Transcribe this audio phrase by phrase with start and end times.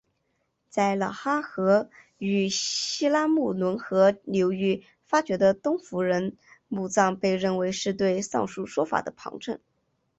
[0.67, 6.35] 在老哈河与西拉木伦河流域发掘的东胡人
[6.67, 9.59] 墓葬被认为是对上述说法的旁证。